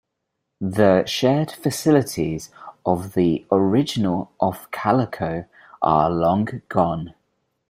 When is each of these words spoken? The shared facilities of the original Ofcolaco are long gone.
The 0.59 1.05
shared 1.05 1.51
facilities 1.51 2.49
of 2.87 3.13
the 3.13 3.45
original 3.51 4.31
Ofcolaco 4.41 5.45
are 5.79 6.09
long 6.09 6.63
gone. 6.69 7.13